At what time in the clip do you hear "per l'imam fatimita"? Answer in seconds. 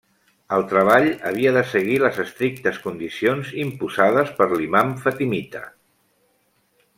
4.41-5.63